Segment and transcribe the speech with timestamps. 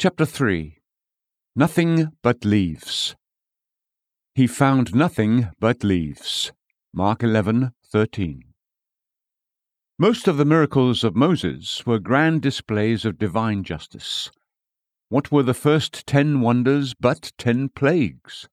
[0.00, 0.78] Chapter 3
[1.56, 3.16] Nothing but leaves.
[4.32, 6.52] He found nothing but leaves.
[6.94, 8.42] Mark 11:13.
[9.98, 14.30] Most of the miracles of Moses were grand displays of divine justice.
[15.08, 18.48] What were the first ten wonders but ten plagues?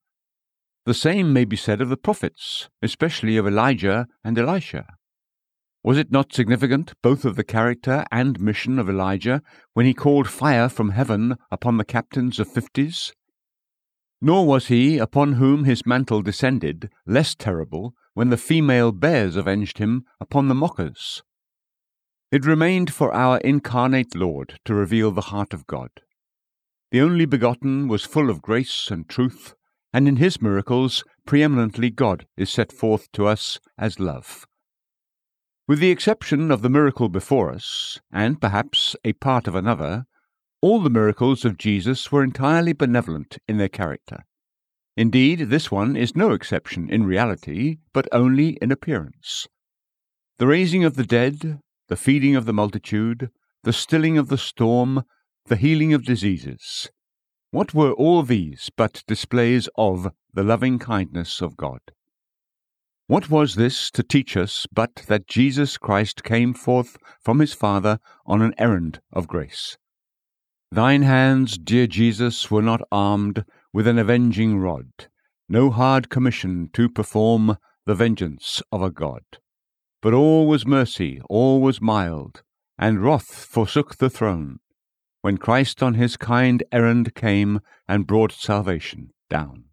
[0.86, 4.88] The same may be said of the prophets, especially of Elijah and Elisha.
[5.86, 9.44] Was it not significant both of the character and mission of Elijah
[9.76, 13.14] when he called fire from heaven upon the captains of fifties?
[14.20, 19.78] Nor was he, upon whom his mantle descended, less terrible when the female bears avenged
[19.78, 21.22] him upon the mockers.
[22.32, 25.92] It remained for our incarnate Lord to reveal the heart of God.
[26.90, 29.54] The only begotten was full of grace and truth,
[29.94, 34.48] and in his miracles preeminently God is set forth to us as love.
[35.68, 40.06] With the exception of the miracle before us, and perhaps a part of another,
[40.62, 44.26] all the miracles of Jesus were entirely benevolent in their character.
[44.96, 49.48] Indeed, this one is no exception in reality, but only in appearance.
[50.38, 53.32] The raising of the dead, the feeding of the multitude,
[53.64, 55.04] the stilling of the storm,
[55.48, 56.90] the healing of diseases.
[57.50, 61.80] What were all these but displays of the loving kindness of God?
[63.08, 68.00] What was this to teach us but that Jesus Christ came forth from his Father
[68.26, 69.78] on an errand of grace?
[70.72, 74.90] Thine hands, dear Jesus, were not armed with an avenging rod,
[75.48, 79.22] no hard commission to perform the vengeance of a God.
[80.02, 82.42] But all was mercy, all was mild,
[82.76, 84.58] and wrath forsook the throne,
[85.22, 89.65] when Christ on his kind errand came and brought salvation down.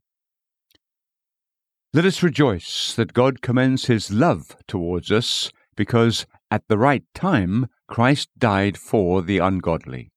[1.95, 7.67] Let us rejoice that God commends his love towards us, because at the right time
[7.87, 10.11] Christ died for the ungodly.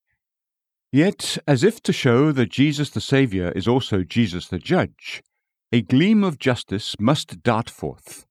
[0.94, 5.22] Yet, as if to show that Jesus the Saviour is also Jesus the Judge,
[5.74, 8.26] a gleam of justice must dart forth.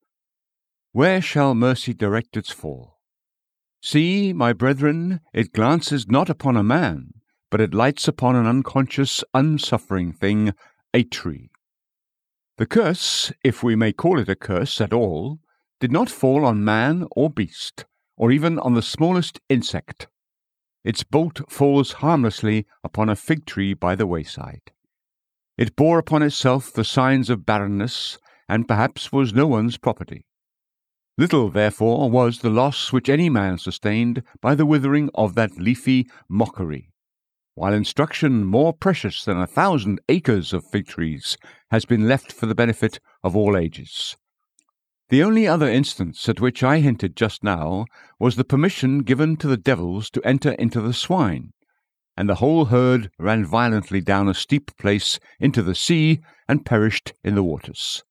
[0.93, 2.99] Where shall mercy direct its fall?
[3.83, 7.11] See, my brethren, it glances not upon a man,
[7.51, 10.55] but it lights upon an unconscious, unsuffering thing,
[10.95, 11.51] a tree.
[12.57, 15.41] The curse, if we may call it a curse at all,
[15.81, 17.85] did not fall on man or beast,
[18.17, 20.07] or even on the smallest insect.
[20.85, 24.71] Its bolt falls harmlessly upon a fig tree by the wayside.
[25.59, 30.25] It bore upon itself the signs of barrenness, and perhaps was no one's property.
[31.19, 36.09] Little, therefore, was the loss which any man sustained by the withering of that leafy
[36.29, 36.94] mockery
[37.55, 41.37] while instruction more precious than a thousand acres of fig trees
[41.71, 44.17] has been left for the benefit of all ages.
[45.11, 47.85] The only other instance at which I hinted just now
[48.19, 51.53] was the permission given to the devils to enter into the swine,
[52.17, 57.13] and the whole herd ran violently down a steep place into the sea and perished
[57.23, 58.03] in the waters.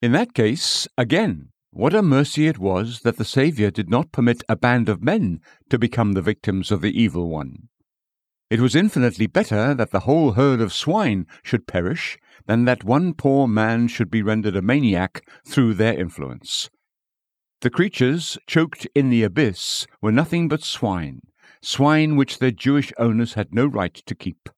[0.00, 4.42] In that case, again, what a mercy it was that the Saviour did not permit
[4.48, 7.68] a band of men to become the victims of the evil one.
[8.48, 13.12] It was infinitely better that the whole herd of swine should perish than that one
[13.12, 16.70] poor man should be rendered a maniac through their influence.
[17.62, 21.22] The creatures choked in the abyss were nothing but swine,
[21.60, 24.48] swine which their Jewish owners had no right to keep.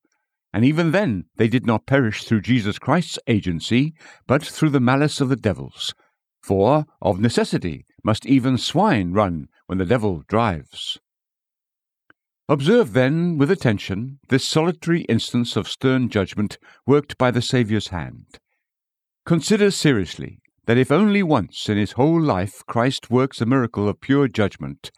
[0.53, 3.94] And even then they did not perish through Jesus Christ's agency,
[4.26, 5.94] but through the malice of the devils.
[6.43, 10.99] For, of necessity, must even swine run when the devil drives.
[12.51, 18.39] Observe, then, with attention, this solitary instance of stern judgment worked by the Saviour's hand.
[19.27, 24.01] Consider seriously that if only once in his whole life Christ works a miracle of
[24.01, 24.91] pure judgment,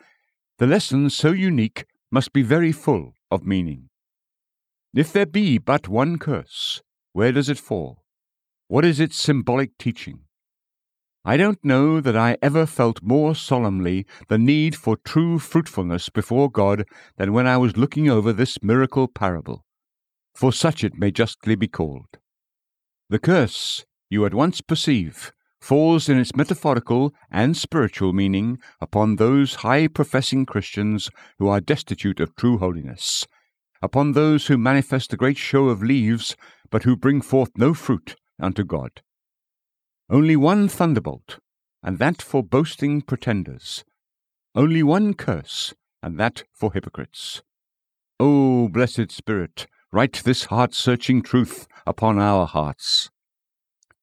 [0.59, 3.89] the lesson so unique must be very full of meaning.
[4.95, 6.83] If there be but one curse,
[7.13, 8.05] where does it fall?
[8.69, 10.21] What is its symbolic teaching?
[11.25, 16.51] I don't know that I ever felt more solemnly the need for true fruitfulness before
[16.51, 16.87] God
[17.19, 19.67] than when I was looking over this miracle parable,
[20.35, 22.17] for such it may justly be called.
[23.11, 29.57] The curse, you at once perceive, falls in its metaphorical and spiritual meaning upon those
[29.57, 33.27] high professing Christians who are destitute of true holiness,
[33.83, 36.35] upon those who manifest a great show of leaves,
[36.71, 39.03] but who bring forth no fruit unto God.
[40.13, 41.39] Only one thunderbolt,
[41.85, 43.85] and that for boasting pretenders.
[44.57, 45.73] Only one curse,
[46.03, 47.43] and that for hypocrites.
[48.19, 53.09] O blessed Spirit, write this heart searching truth upon our hearts.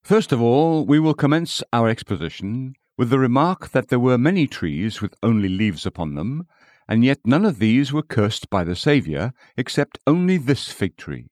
[0.02, 4.48] First of all, we will commence our exposition with the remark that there were many
[4.48, 6.48] trees with only leaves upon them,
[6.88, 11.28] and yet none of these were cursed by the Saviour, except only this fig tree.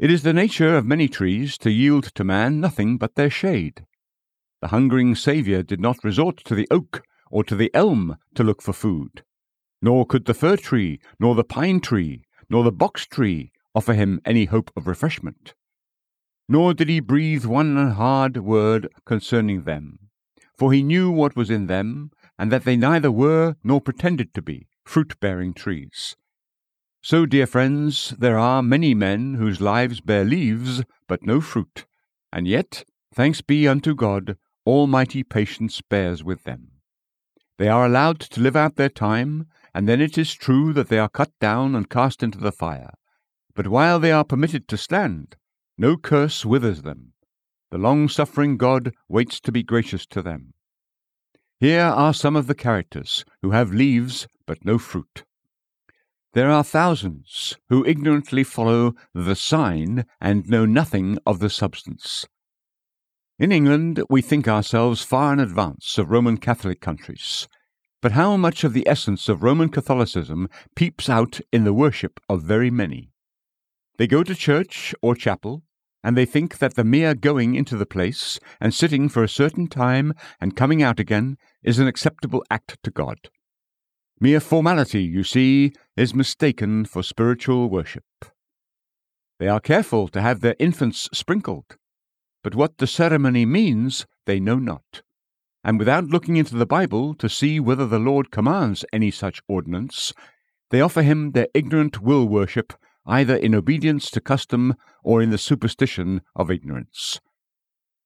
[0.00, 3.84] It is the nature of many trees to yield to man nothing but their shade.
[4.62, 8.62] The hungering Saviour did not resort to the oak or to the elm to look
[8.62, 9.24] for food,
[9.82, 14.22] nor could the fir tree, nor the pine tree, nor the box tree offer him
[14.24, 15.52] any hope of refreshment.
[16.48, 19.98] Nor did he breathe one hard word concerning them,
[20.56, 24.40] for he knew what was in them, and that they neither were nor pretended to
[24.40, 26.16] be fruit bearing trees.
[27.02, 31.86] So, dear friends, there are many men whose lives bear leaves but no fruit,
[32.30, 34.36] and yet, thanks be unto God,
[34.66, 36.72] almighty patience bears with them.
[37.56, 40.98] They are allowed to live out their time, and then it is true that they
[40.98, 42.92] are cut down and cast into the fire.
[43.54, 45.36] But while they are permitted to stand,
[45.78, 47.14] no curse withers them.
[47.70, 50.52] The long suffering God waits to be gracious to them.
[51.58, 55.24] Here are some of the characters who have leaves but no fruit.
[56.32, 62.24] There are thousands who ignorantly follow the sign and know nothing of the substance.
[63.40, 67.48] In England, we think ourselves far in advance of Roman Catholic countries.
[68.00, 72.44] But how much of the essence of Roman Catholicism peeps out in the worship of
[72.44, 73.10] very many?
[73.98, 75.64] They go to church or chapel,
[76.04, 79.66] and they think that the mere going into the place and sitting for a certain
[79.66, 83.30] time and coming out again is an acceptable act to God.
[84.22, 88.04] Mere formality, you see, is mistaken for spiritual worship.
[89.38, 91.76] They are careful to have their infants sprinkled,
[92.42, 95.00] but what the ceremony means they know not.
[95.64, 100.12] And without looking into the Bible to see whether the Lord commands any such ordinance,
[100.68, 102.74] they offer him their ignorant will worship
[103.06, 107.20] either in obedience to custom or in the superstition of ignorance.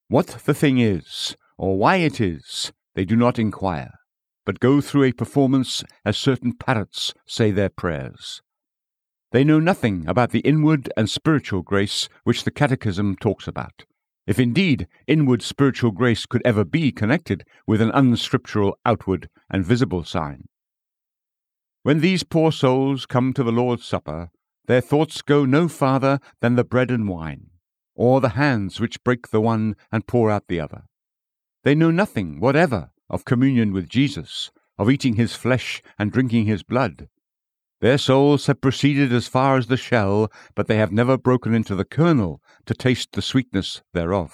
[0.06, 3.90] What the thing is, or why it is, they do not inquire,
[4.44, 8.42] but go through a performance as certain parrots say their prayers.
[9.32, 13.84] They know nothing about the inward and spiritual grace which the Catechism talks about,
[14.26, 20.04] if indeed inward spiritual grace could ever be connected with an unscriptural outward and visible
[20.04, 20.44] sign.
[21.82, 24.30] When these poor souls come to the Lord's Supper,
[24.66, 27.50] their thoughts go no farther than the bread and wine,
[27.94, 30.84] or the hands which break the one and pour out the other.
[31.64, 36.62] They know nothing whatever of communion with Jesus, of eating his flesh and drinking his
[36.62, 37.08] blood.
[37.80, 41.74] Their souls have proceeded as far as the shell, but they have never broken into
[41.74, 44.32] the kernel to taste the sweetness thereof.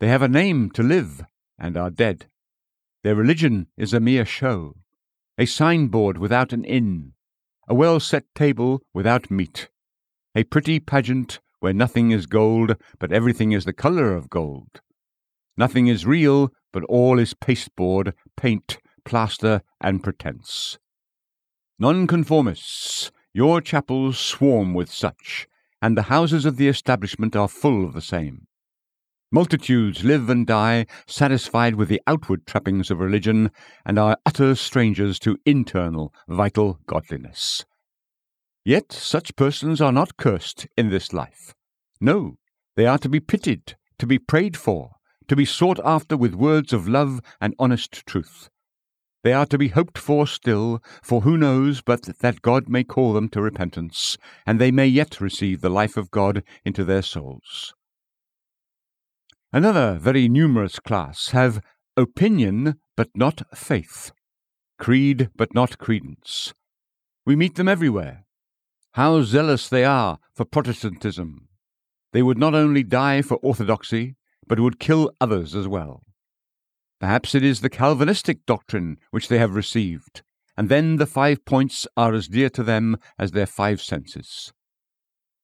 [0.00, 1.22] They have a name to live,
[1.58, 2.26] and are dead.
[3.04, 4.76] Their religion is a mere show,
[5.36, 7.12] a signboard without an inn,
[7.68, 9.68] a well set table without meat,
[10.34, 14.80] a pretty pageant where nothing is gold, but everything is the colour of gold.
[15.56, 20.78] Nothing is real, but all is pasteboard, paint, plaster, and pretence.
[21.78, 25.46] Nonconformists, your chapels swarm with such,
[25.80, 28.46] and the houses of the establishment are full of the same.
[29.30, 33.50] Multitudes live and die satisfied with the outward trappings of religion,
[33.84, 37.64] and are utter strangers to internal, vital godliness.
[38.64, 41.54] Yet such persons are not cursed in this life.
[42.00, 42.36] No,
[42.76, 44.92] they are to be pitied, to be prayed for,
[45.28, 48.48] to be sought after with words of love and honest truth.
[49.22, 53.12] They are to be hoped for still, for who knows but that God may call
[53.12, 57.72] them to repentance, and they may yet receive the life of God into their souls.
[59.52, 61.60] Another very numerous class have
[61.96, 64.10] opinion but not faith,
[64.78, 66.52] creed but not credence.
[67.24, 68.24] We meet them everywhere.
[68.94, 71.48] How zealous they are for Protestantism!
[72.12, 74.16] They would not only die for orthodoxy,
[74.52, 76.02] but would kill others as well.
[77.00, 80.20] Perhaps it is the Calvinistic doctrine which they have received,
[80.58, 84.52] and then the five points are as dear to them as their five senses.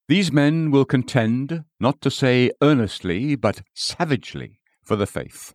[0.08, 5.54] These men will contend, not to say earnestly, but savagely, for the faith.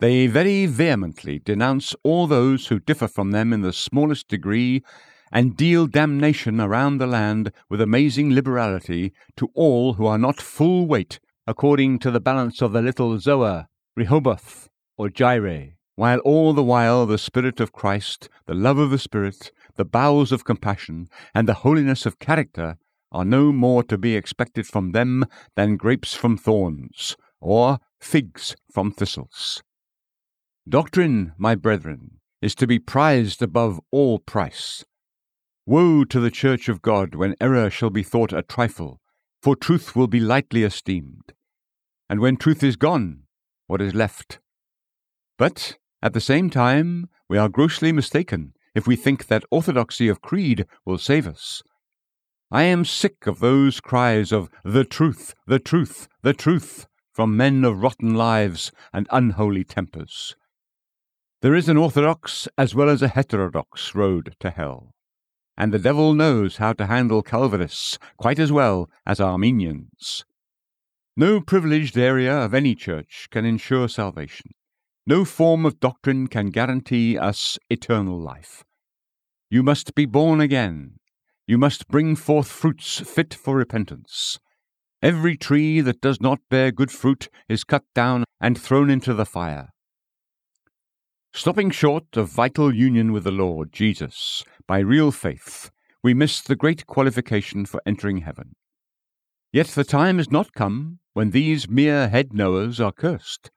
[0.00, 4.82] They very vehemently denounce all those who differ from them in the smallest degree,
[5.30, 10.86] and deal damnation around the land with amazing liberality to all who are not full
[10.86, 16.62] weight according to the balance of the little Zoar, Rehoboth, or Jireh, while all the
[16.62, 21.46] while the Spirit of Christ, the love of the Spirit, the bowels of compassion, and
[21.46, 22.78] the holiness of character
[23.12, 25.24] are no more to be expected from them
[25.54, 29.62] than grapes from thorns, or figs from thistles.
[30.68, 34.84] Doctrine, my brethren, is to be prized above all price.
[35.66, 39.00] Woe to the Church of God when error shall be thought a trifle,
[39.42, 41.33] for truth will be lightly esteemed.
[42.08, 43.22] And when truth is gone,
[43.66, 44.38] what is left?
[45.38, 50.20] But, at the same time, we are grossly mistaken if we think that orthodoxy of
[50.20, 51.62] creed will save us.
[52.50, 57.64] I am sick of those cries of the truth, the truth, the truth from men
[57.64, 60.34] of rotten lives and unholy tempers.
[61.42, 64.94] There is an orthodox as well as a heterodox road to hell,
[65.56, 70.24] and the devil knows how to handle Calvinists quite as well as Arminians.
[71.16, 74.50] No privileged area of any church can ensure salvation.
[75.06, 78.64] No form of doctrine can guarantee us eternal life.
[79.48, 80.94] You must be born again.
[81.46, 84.40] You must bring forth fruits fit for repentance.
[85.02, 89.26] Every tree that does not bear good fruit is cut down and thrown into the
[89.26, 89.68] fire.
[91.32, 95.70] Stopping short of vital union with the Lord Jesus by real faith,
[96.02, 98.56] we miss the great qualification for entering heaven.
[99.52, 103.50] Yet the time is not come when these mere head knowers are cursed.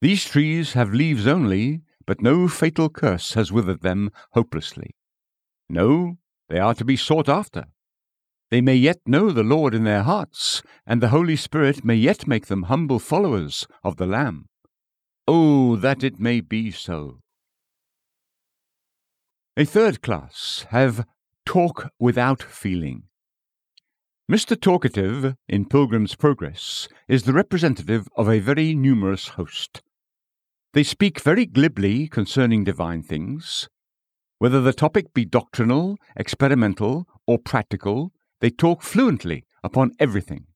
[0.00, 4.94] These trees have leaves only, but no fatal curse has withered them hopelessly.
[5.68, 7.64] No, they are to be sought after.
[8.50, 12.26] They may yet know the Lord in their hearts, and the Holy Spirit may yet
[12.26, 14.46] make them humble followers of the Lamb.
[15.26, 17.20] Oh, that it may be so!
[19.56, 21.06] A third class have
[21.46, 23.04] talk without feeling.
[24.30, 24.58] Mr.
[24.58, 29.82] Talkative, in Pilgrim's Progress, is the representative of a very numerous host.
[30.72, 33.68] They speak very glibly concerning divine things.
[34.38, 40.46] Whether the topic be doctrinal, experimental, or practical, they talk fluently upon everything.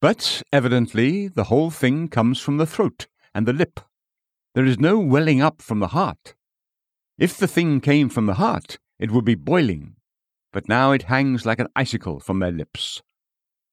[0.00, 3.80] But evidently the whole thing comes from the throat and the lip.
[4.54, 6.34] There is no welling up from the heart.
[7.18, 9.96] If the thing came from the heart, it would be boiling,
[10.52, 13.02] but now it hangs like an icicle from their lips.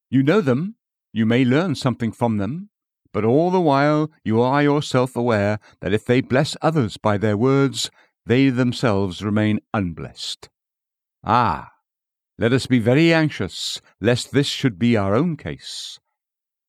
[0.10, 0.76] You know them,
[1.12, 2.70] you may learn something from them,
[3.12, 7.38] but all the while you are yourself aware that if they bless others by their
[7.38, 7.90] words,
[8.26, 10.50] they themselves remain unblessed.
[11.24, 11.72] Ah!
[12.38, 16.00] Let us be very anxious lest this should be our own case.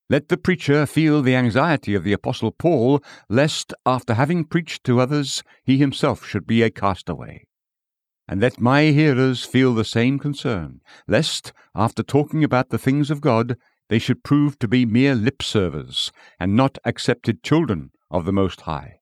[0.08, 5.00] Let the preacher feel the anxiety of the Apostle Paul, lest, after having preached to
[5.00, 7.44] others, he himself should be a castaway.
[8.28, 13.22] And let my hearers feel the same concern, lest, after talking about the things of
[13.22, 13.56] God,
[13.88, 18.62] they should prove to be mere lip servers, and not accepted children of the Most
[18.62, 19.00] High.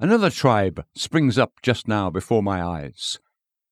[0.00, 3.18] Another tribe springs up just now before my eyes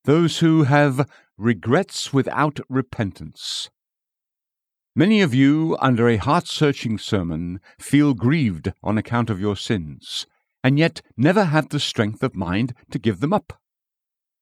[0.05, 1.09] those who have
[1.39, 3.71] regrets without repentance.
[4.95, 10.27] Many of you, under a heart searching sermon, feel grieved on account of your sins,
[10.63, 13.59] and yet never have the strength of mind to give them up.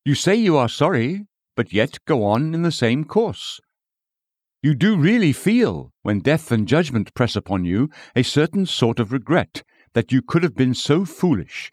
[0.05, 3.61] You say you are sorry, but yet go on in the same course.
[4.63, 9.13] You do really feel, when death and judgment press upon you, a certain sort of
[9.13, 9.63] regret
[9.95, 11.71] that you could have been so foolish.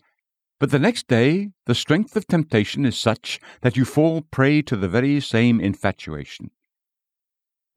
[0.59, 4.75] But the next day, the strength of temptation is such that you fall prey to
[4.75, 6.51] the very same infatuation.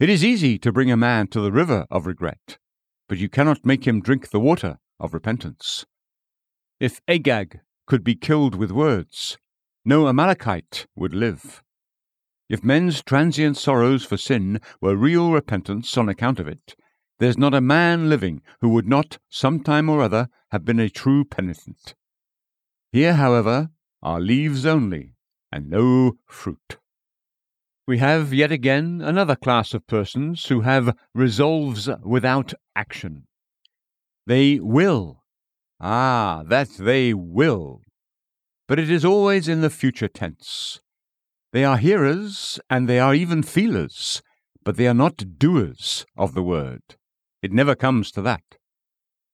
[0.00, 2.58] It is easy to bring a man to the river of regret,
[3.08, 5.86] but you cannot make him drink the water of repentance.
[6.80, 9.38] If Agag could be killed with words,
[9.84, 11.62] no Amalekite would live.
[12.48, 16.74] If men's transient sorrows for sin were real repentance on account of it,
[17.18, 20.90] there's not a man living who would not, some time or other, have been a
[20.90, 21.94] true penitent.
[22.90, 23.70] Here, however,
[24.02, 25.14] are leaves only,
[25.50, 26.78] and no fruit.
[27.86, 33.26] We have yet again another class of persons who have resolves without action.
[34.26, 35.22] They will.
[35.80, 37.82] Ah, that they will.
[38.72, 40.80] But it is always in the future tense.
[41.52, 44.22] They are hearers and they are even feelers,
[44.64, 46.80] but they are not doers of the word.
[47.42, 48.40] It never comes to that.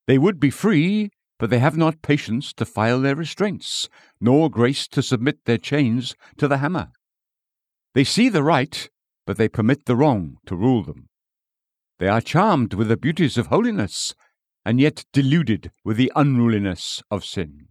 [0.08, 3.88] They would be free, but they have not patience to file their restraints,
[4.20, 6.88] nor grace to submit their chains to the hammer.
[7.94, 8.90] They see the right,
[9.24, 11.06] but they permit the wrong to rule them.
[12.00, 14.16] They are charmed with the beauties of holiness,
[14.64, 17.67] and yet deluded with the unruliness of sin.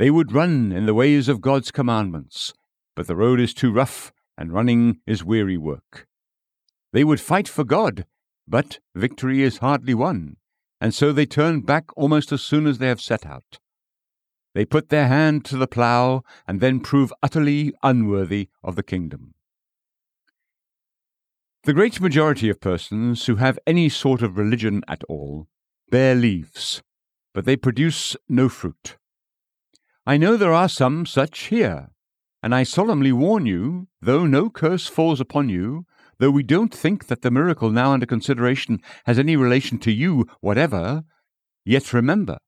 [0.00, 2.54] They would run in the ways of God's commandments,
[2.96, 6.06] but the road is too rough, and running is weary work.
[6.94, 8.06] They would fight for God,
[8.48, 10.38] but victory is hardly won,
[10.80, 13.58] and so they turn back almost as soon as they have set out.
[14.54, 19.34] They put their hand to the plough, and then prove utterly unworthy of the kingdom.
[21.64, 25.46] The great majority of persons who have any sort of religion at all
[25.90, 26.82] bear leaves,
[27.34, 28.96] but they produce no fruit.
[30.10, 31.90] I know there are some such here,
[32.42, 35.86] and I solemnly warn you, though no curse falls upon you,
[36.18, 40.26] though we don't think that the miracle now under consideration has any relation to you
[40.40, 41.04] whatever,
[41.64, 42.38] yet remember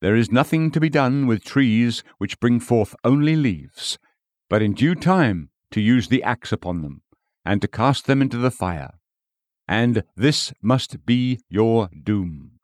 [0.00, 4.00] there is nothing to be done with trees which bring forth only leaves,
[4.50, 7.02] but in due time to use the axe upon them,
[7.44, 8.94] and to cast them into the fire.
[9.68, 12.58] And this must be your doom.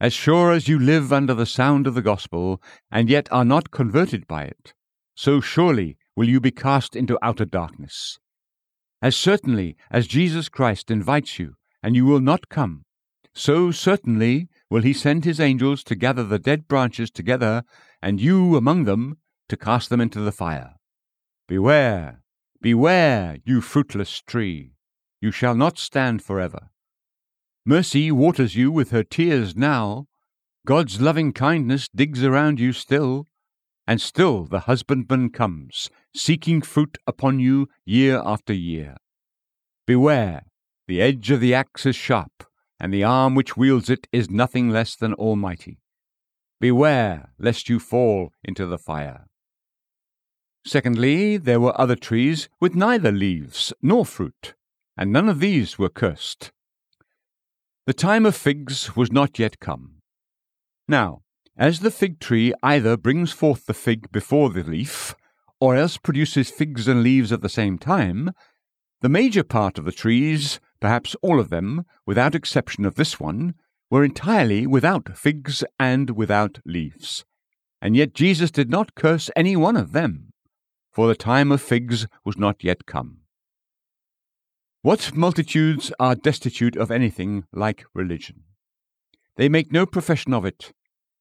[0.00, 3.70] As sure as you live under the sound of the gospel, and yet are not
[3.70, 4.72] converted by it,
[5.14, 8.18] so surely will you be cast into outer darkness.
[9.02, 12.84] As certainly as Jesus Christ invites you, and you will not come,
[13.34, 17.62] so certainly will he send his angels to gather the dead branches together,
[18.00, 19.18] and you among them,
[19.50, 20.76] to cast them into the fire.
[21.46, 22.22] Beware,
[22.62, 24.72] beware, you fruitless tree,
[25.20, 26.70] you shall not stand forever.
[27.66, 30.06] Mercy waters you with her tears now,
[30.66, 33.26] God's loving kindness digs around you still,
[33.86, 38.96] and still the husbandman comes, seeking fruit upon you year after year.
[39.86, 40.44] Beware,
[40.88, 42.44] the edge of the axe is sharp,
[42.78, 45.80] and the arm which wields it is nothing less than Almighty.
[46.60, 49.26] Beware lest you fall into the fire.
[50.64, 54.54] Secondly, there were other trees with neither leaves nor fruit,
[54.96, 56.52] and none of these were cursed.
[57.86, 59.96] The time of figs was not yet come.
[60.86, 61.22] Now,
[61.56, 65.14] as the fig tree either brings forth the fig before the leaf,
[65.60, 68.30] or else produces figs and leaves at the same time,
[69.00, 73.54] the major part of the trees, perhaps all of them, without exception of this one,
[73.90, 77.24] were entirely without figs and without leaves.
[77.82, 80.30] And yet Jesus did not curse any one of them
[80.92, 83.19] for the time of figs was not yet come.
[84.82, 88.44] What multitudes are destitute of anything like religion?
[89.36, 90.72] They make no profession of it.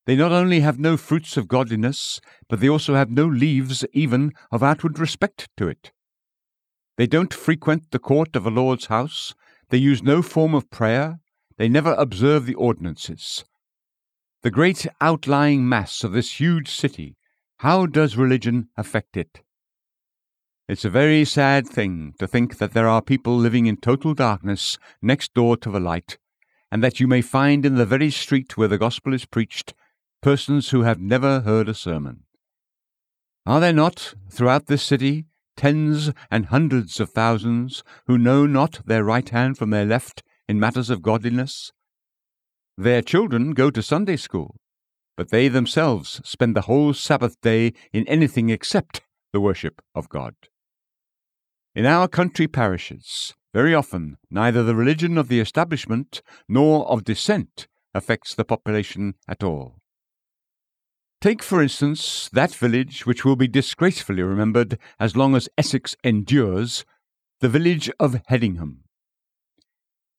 [0.05, 4.31] They not only have no fruits of godliness, but they also have no leaves even
[4.49, 5.91] of outward respect to it.
[6.95, 9.35] They don't frequent the court of a Lord's house,
[9.71, 11.19] they use no form of prayer,
[11.57, 13.43] they never observe the ordinances.
[14.41, 17.17] The great outlying mass of this huge city,
[17.57, 19.41] how does religion affect it?
[20.69, 24.77] It's a very sad thing to think that there are people living in total darkness
[25.01, 26.19] next door to the light,
[26.71, 29.73] and that you may find in the very street where the gospel is preached
[30.21, 32.25] persons who have never heard a sermon.
[33.47, 35.25] Are there not, throughout this city,
[35.57, 40.59] tens and hundreds of thousands who know not their right hand from their left in
[40.59, 41.71] matters of godliness?
[42.77, 44.57] Their children go to Sunday school,
[45.17, 49.01] but they themselves spend the whole Sabbath day in anything except
[49.33, 50.35] the worship of God.
[51.75, 57.67] In our country parishes, very often neither the religion of the establishment nor of dissent
[57.93, 59.79] affects the population at all.
[61.21, 66.85] Take, for instance, that village which will be disgracefully remembered as long as Essex endures,
[67.39, 68.83] the village of Hedingham.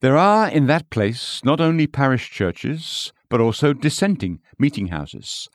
[0.01, 5.49] There are in that place not only parish churches, but also dissenting meeting houses,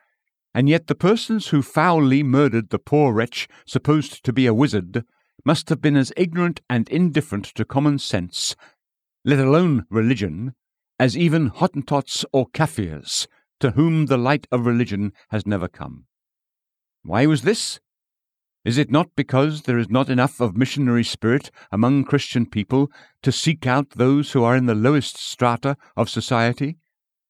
[0.54, 5.06] and yet the persons who foully murdered the poor wretch supposed to be a wizard
[5.46, 8.56] must have been as ignorant and indifferent to common sense,
[9.24, 10.56] let alone religion,
[11.00, 13.28] as even Hottentots or Kaffirs,
[13.60, 16.06] to whom the light of religion has never come.
[17.04, 17.80] Why was this?
[18.66, 23.32] Is it not because there is not enough of missionary spirit among Christian people to
[23.32, 26.78] seek out those who are in the lowest strata of society,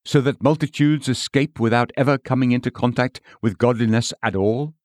[0.05, 4.75] so that multitudes escape without ever coming into contact with godliness at all?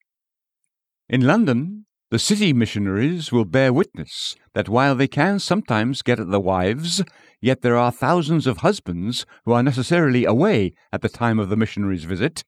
[1.09, 6.29] In London, the city missionaries will bear witness that while they can sometimes get at
[6.29, 7.05] the wives,
[7.41, 11.57] yet there are thousands of husbands who are necessarily away at the time of the
[11.57, 12.43] missionary's visit,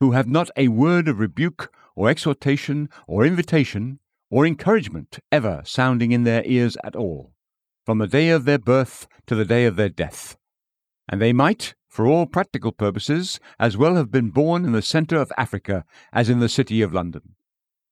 [0.00, 4.00] who have not a word of rebuke or exhortation or invitation
[4.30, 7.32] or encouragement ever sounding in their ears at all,
[7.86, 10.36] from the day of their birth to the day of their death.
[11.08, 15.20] And they might, for all practical purposes, as well have been born in the centre
[15.20, 17.36] of Africa as in the city of London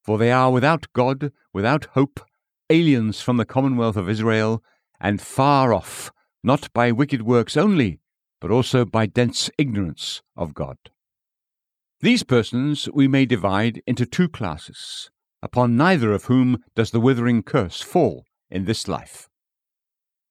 [0.02, 2.20] for they are without God, without hope,
[2.68, 4.62] aliens from the commonwealth of Israel,
[5.00, 6.10] and far off,
[6.42, 8.00] not by wicked works only,
[8.40, 10.76] but also by dense ignorance of God.
[12.00, 15.10] These persons we may divide into two classes,
[15.40, 19.28] upon neither of whom does the withering curse fall in this life.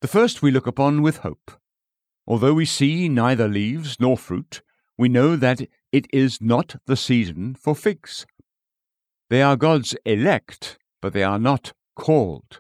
[0.02, 1.52] The first we look upon with hope.
[2.28, 4.62] Although we see neither leaves nor fruit,
[4.98, 8.26] we know that it is not the season for figs.
[9.32, 12.60] They are God's elect, but they are not called.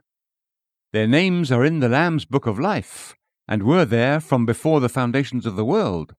[0.93, 3.13] Their names are in the Lamb's book of life,
[3.45, 6.15] and were there from before the foundations of the world.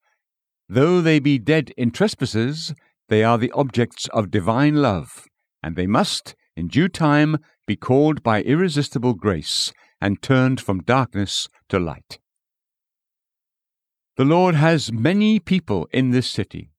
[0.69, 2.75] Though they be dead in trespasses,
[3.09, 5.25] they are the objects of divine love,
[5.63, 11.49] and they must, in due time, be called by irresistible grace and turned from darkness
[11.71, 12.19] to light.
[14.19, 16.73] The Lord has many people in this city,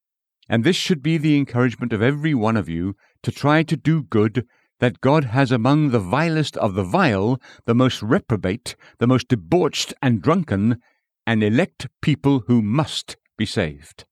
[0.48, 4.04] And this should be the encouragement of every one of you to try to do
[4.04, 4.46] good
[4.80, 9.94] that God has among the vilest of the vile, the most reprobate, the most debauched
[10.02, 10.82] and drunken,
[11.26, 14.06] an elect people who must be saved.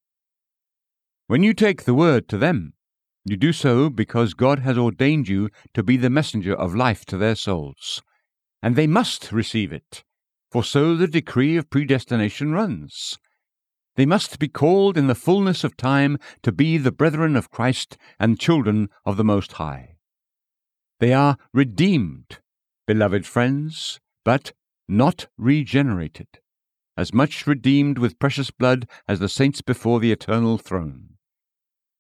[1.28, 2.74] When you take the word to them,
[3.26, 7.18] you do so because God has ordained you to be the messenger of life to
[7.18, 8.02] their souls,
[8.64, 10.04] and they must receive it,
[10.50, 13.18] for so the decree of predestination runs.
[13.96, 17.98] They must be called in the fullness of time to be the brethren of Christ
[18.20, 19.96] and children of the Most High.
[21.00, 22.40] They are redeemed,
[22.88, 24.54] beloved friends, but
[24.88, 26.28] not regenerated,
[26.96, 31.18] as much redeemed with precious blood as the saints before the eternal throne.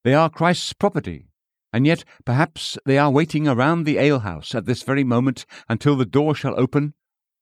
[0.03, 1.27] They are Christ's property,
[1.73, 6.05] and yet perhaps they are waiting around the alehouse at this very moment until the
[6.05, 6.93] door shall open,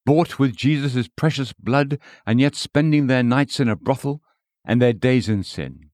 [0.04, 4.22] bought with Jesus' precious blood, and yet spending their nights in a brothel
[4.64, 5.90] and their days in sin.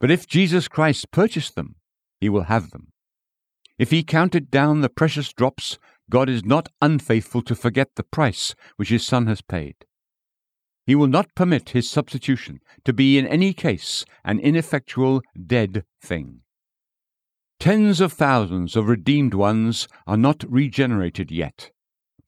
[0.00, 1.76] But if Jesus Christ purchased them,
[2.20, 2.92] he will have them.
[3.78, 5.78] If he counted down the precious drops,
[6.08, 9.74] God is not unfaithful to forget the price which his Son has paid.
[10.86, 16.42] He will not permit his substitution to be in any case an ineffectual, dead thing.
[17.58, 21.70] Tens of thousands of redeemed ones are not regenerated yet,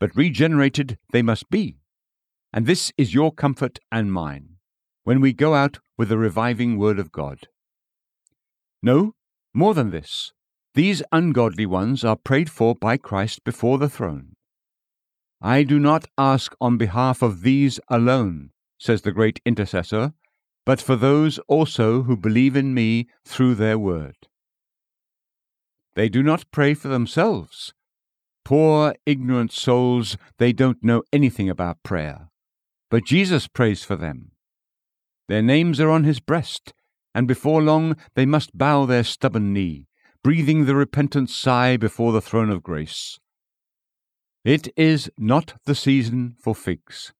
[0.00, 1.76] but regenerated they must be.
[2.52, 4.56] And this is your comfort and mine,
[5.08, 7.48] when we go out with the reviving word of God.
[8.82, 9.14] No,
[9.54, 10.34] more than this,
[10.74, 14.34] these ungodly ones are prayed for by Christ before the throne.
[15.40, 20.12] I do not ask on behalf of these alone, says the great intercessor,
[20.66, 24.28] but for those also who believe in me through their word.
[25.94, 27.72] They do not pray for themselves.
[28.44, 32.28] Poor, ignorant souls, they don't know anything about prayer.
[32.90, 34.32] But Jesus prays for them.
[35.28, 36.72] Their names are on his breast,
[37.14, 39.88] and before long they must bow their stubborn knee
[40.22, 43.18] breathing the repentant sigh before the throne of grace.
[44.44, 47.12] It is not the season for figs.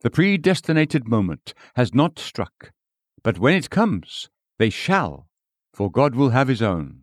[0.00, 2.72] The predestinated moment has not struck,
[3.22, 5.28] but when it comes, they shall,
[5.72, 7.02] for God will have his own.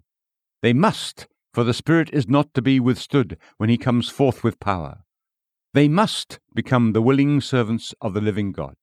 [0.62, 4.60] They must, for the Spirit is not to be withstood when he comes forth with
[4.60, 5.04] power.
[5.74, 8.76] They must become the willing servants of the living God.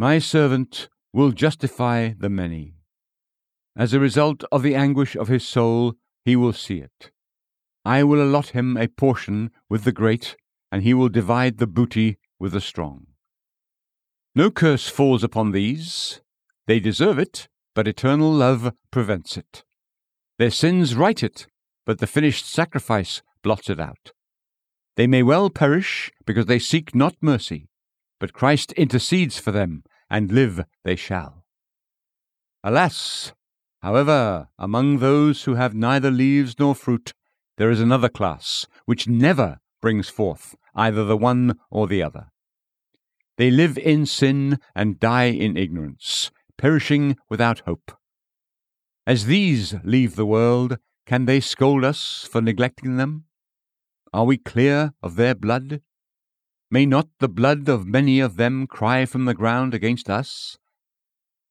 [0.00, 2.74] My servant will justify the many.
[3.76, 7.10] As a result of the anguish of his soul, he will see it.
[7.84, 10.36] I will allot him a portion with the great,
[10.70, 13.08] and he will divide the booty with the strong.
[14.36, 16.20] No curse falls upon these.
[16.68, 19.64] They deserve it, but eternal love prevents it.
[20.38, 21.48] Their sins right it,
[21.84, 24.12] but the finished sacrifice blots it out.
[24.94, 27.68] They may well perish because they seek not mercy,
[28.18, 31.44] but Christ intercedes for them, and live they shall.
[32.64, 33.32] Alas,
[33.80, 37.12] However, among those who have neither leaves nor fruit,
[37.56, 42.30] there is another class, which never brings forth either the one or the other.
[43.36, 47.92] They live in sin and die in ignorance, perishing without hope.
[49.06, 53.24] As these leave the world, can they scold us for neglecting them?
[54.12, 55.80] Are we clear of their blood?
[56.70, 60.58] May not the blood of many of them cry from the ground against us?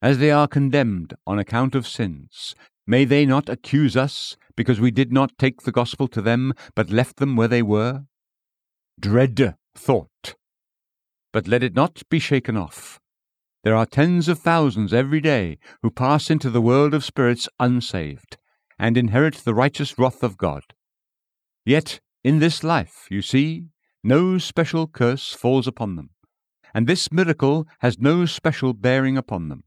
[0.02, 4.92] as they are condemned on account of sins, may they not accuse us because we
[4.92, 8.04] did not take the gospel to them, but left them where they were?
[9.00, 10.36] Dread thought.
[11.34, 13.00] But let it not be shaken off.
[13.64, 18.38] There are tens of thousands every day who pass into the world of spirits unsaved,
[18.80, 20.64] and inherit the righteous wrath of God.
[21.66, 23.66] Yet, in this life, you see,
[24.04, 26.12] no special curse falls upon them,
[26.74, 29.64] and this miracle has no special bearing upon them.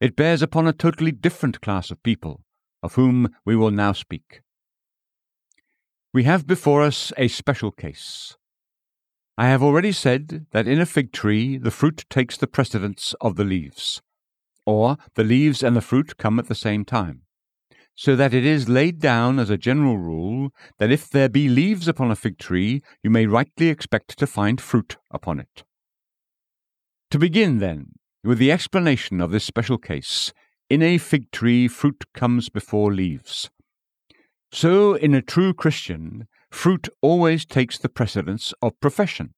[0.00, 2.44] It bears upon a totally different class of people,
[2.82, 4.40] of whom we will now speak.
[6.12, 8.36] We have before us a special case.
[9.36, 13.36] I have already said that in a fig tree the fruit takes the precedence of
[13.36, 14.00] the leaves,
[14.64, 17.22] or the leaves and the fruit come at the same time,
[17.94, 21.86] so that it is laid down as a general rule that if there be leaves
[21.86, 25.64] upon a fig tree, you may rightly expect to find fruit upon it.
[27.10, 27.92] To begin, then,
[28.24, 30.32] with the explanation of this special case,
[30.68, 33.50] in a fig tree fruit comes before leaves.
[34.50, 39.34] So, in a true Christian, fruit always takes the precedence of profession.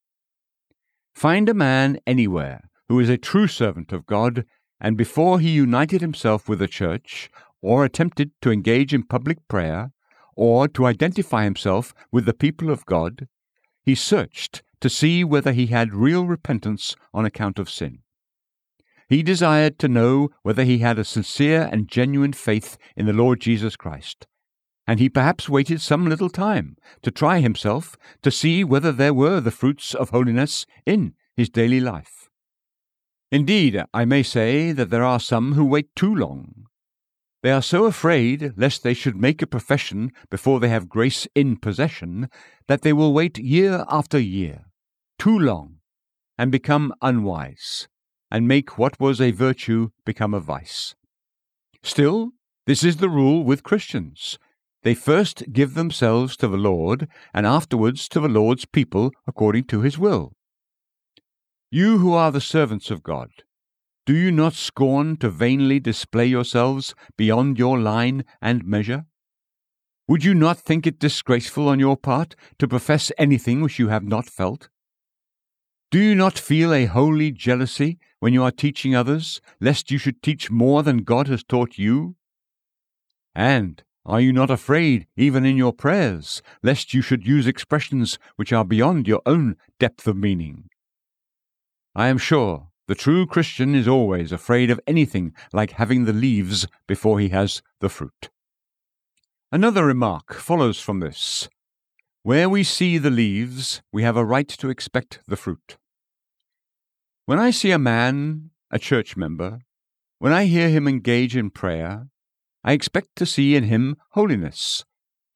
[1.14, 4.44] Find a man anywhere who is a true servant of God,
[4.80, 7.30] and before he united himself with the church,
[7.66, 9.90] or attempted to engage in public prayer,
[10.36, 13.26] or to identify himself with the people of God,
[13.82, 18.02] he searched to see whether he had real repentance on account of sin.
[19.08, 23.40] he desired to know whether he had a sincere and genuine faith in the Lord
[23.40, 24.26] Jesus Christ.
[24.86, 29.40] And he perhaps waited some little time to try himself to see whether there were
[29.40, 32.28] the fruits of holiness in his daily life.
[33.32, 36.65] Indeed, I may say that there are some who wait too long.
[37.42, 41.56] They are so afraid lest they should make a profession before they have grace in
[41.56, 42.28] possession
[42.66, 44.64] that they will wait year after year,
[45.18, 45.76] too long,
[46.38, 47.88] and become unwise,
[48.30, 50.94] and make what was a virtue become a vice.
[51.82, 52.32] Still,
[52.66, 54.38] this is the rule with Christians.
[54.82, 59.82] They first give themselves to the Lord, and afterwards to the Lord's people according to
[59.82, 60.32] his will.
[61.70, 63.30] You who are the servants of God,
[64.06, 69.04] do you not scorn to vainly display yourselves beyond your line and measure?
[70.06, 74.04] Would you not think it disgraceful on your part to profess anything which you have
[74.04, 74.68] not felt?
[75.90, 80.22] Do you not feel a holy jealousy when you are teaching others, lest you should
[80.22, 82.14] teach more than God has taught you?
[83.34, 88.52] And are you not afraid, even in your prayers, lest you should use expressions which
[88.52, 90.68] are beyond your own depth of meaning?
[91.96, 96.66] I am sure the true Christian is always afraid of anything like having the leaves
[96.86, 98.30] before he has the fruit.
[99.50, 101.48] Another remark follows from this.
[102.22, 105.76] Where we see the leaves, we have a right to expect the fruit.
[107.24, 109.60] When I see a man, a church member,
[110.18, 112.08] when I hear him engage in prayer,
[112.64, 114.84] I expect to see in him holiness,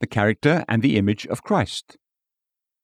[0.01, 1.97] the character and the image of Christ.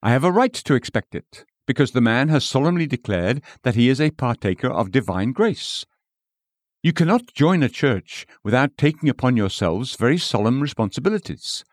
[0.02, 3.88] I have a right to expect it, because the man has solemnly declared that he
[3.88, 5.84] is a partaker of divine grace.
[6.82, 11.64] You cannot join a church without taking upon yourselves very solemn responsibilities.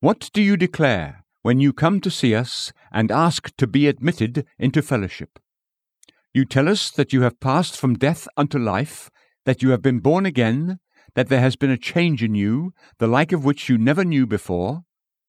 [0.00, 4.46] What do you declare when you come to see us and ask to be admitted
[4.58, 5.38] into fellowship?
[6.32, 9.10] You tell us that you have passed from death unto life,
[9.44, 10.78] that you have been born again,
[11.14, 14.26] that there has been a change in you, the like of which you never knew
[14.26, 14.84] before,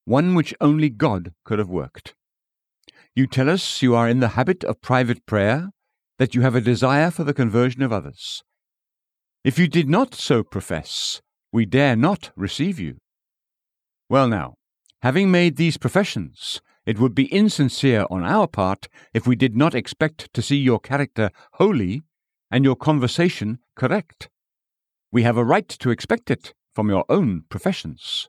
[0.05, 2.15] one which only God could have worked.
[3.15, 5.69] You tell us you are in the habit of private prayer,
[6.17, 8.43] that you have a desire for the conversion of others.
[9.43, 11.21] If you did not so profess,
[11.52, 12.97] we dare not receive you.
[14.10, 14.56] Well, now,
[15.04, 19.76] having made these professions, it would be insincere on our part if we did not
[19.76, 22.02] expect to see your character holy
[22.49, 24.30] and your conversation correct.
[25.12, 28.28] We have a right to expect it from your own professions.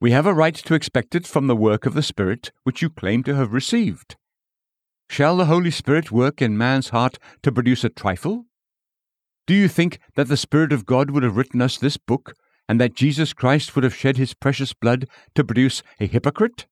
[0.00, 2.88] We have a right to expect it from the work of the Spirit which you
[2.88, 4.16] claim to have received.
[5.10, 8.46] Shall the Holy Spirit work in man's heart to produce a trifle?
[9.46, 12.32] Do you think that the Spirit of God would have written us this book,
[12.66, 16.66] and that Jesus Christ would have shed his precious blood to produce a hypocrite?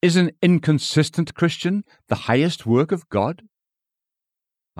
[0.00, 3.42] Is an inconsistent Christian the highest work of God?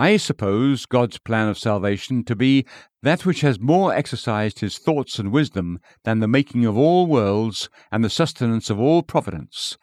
[0.00, 2.64] I suppose God's plan of salvation to be
[3.02, 7.68] that which has more exercised his thoughts and wisdom than the making of all worlds
[7.92, 9.76] and the sustenance of all providence.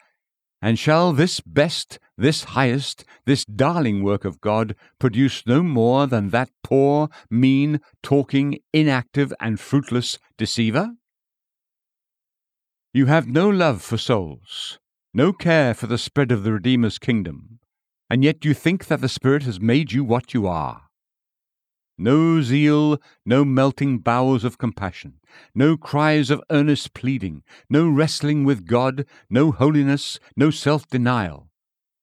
[0.60, 6.30] And shall this best, this highest, this darling work of God produce no more than
[6.30, 10.94] that poor, mean, talking, inactive, and fruitless deceiver?
[12.92, 14.80] You have no love for souls,
[15.14, 17.57] no care for the spread of the Redeemer's kingdom
[18.10, 20.82] and yet you think that the Spirit has made you what you are.
[22.00, 25.14] No zeal, no melting bowels of compassion,
[25.54, 31.48] no cries of earnest pleading, no wrestling with God, no holiness, no self denial.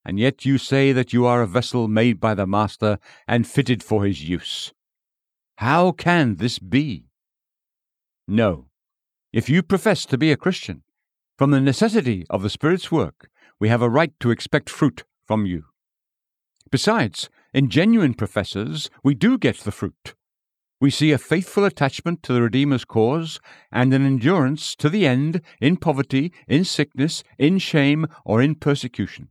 [0.04, 3.82] And yet you say that you are a vessel made by the Master and fitted
[3.82, 4.74] for his use.
[5.58, 7.08] How can this be?
[8.28, 8.68] No.
[9.32, 10.84] If you profess to be a Christian,
[11.38, 15.46] from the necessity of the Spirit's work, we have a right to expect fruit from
[15.46, 15.66] you.
[16.72, 20.16] Besides, in genuine professors, we do get the fruit.
[20.82, 23.40] We see a faithful attachment to the Redeemer's cause
[23.72, 29.30] and an endurance to the end in poverty, in sickness, in shame, or in persecution.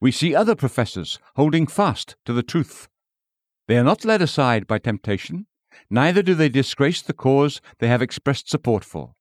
[0.00, 2.88] We see other professors holding fast to the truth.
[3.68, 5.46] They are not led aside by temptation,
[5.90, 9.12] neither do they disgrace the cause they have expressed support for.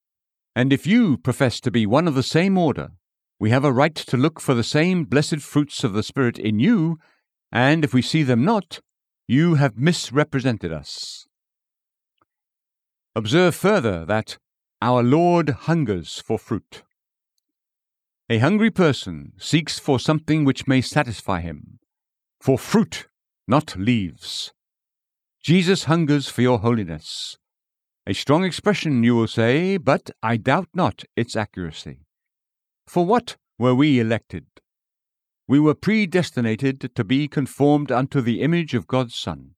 [0.56, 2.92] And if you profess to be one of the same order,
[3.40, 6.60] we have a right to look for the same blessed fruits of the Spirit in
[6.60, 6.98] you
[7.56, 8.82] and if we see them not,
[9.30, 11.26] you have misrepresented us.
[13.16, 14.38] Observe further that
[14.82, 16.84] our Lord hungers for fruit.
[18.30, 21.80] A hungry person seeks for something which may satisfy him,
[22.42, 23.08] for fruit,
[23.48, 24.52] not leaves.
[25.42, 27.38] Jesus hungers for your holiness.
[28.06, 32.00] A strong expression, you will say, but I doubt not its accuracy.
[32.86, 34.46] For what were we elected?
[35.48, 39.52] We were predestinated to be conformed unto the image of God's Son.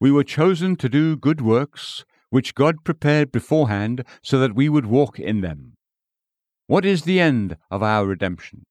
[0.00, 4.86] We were chosen to do good works, which God prepared beforehand so that we would
[4.86, 5.74] walk in them.
[6.68, 8.64] What is the end of our redemption?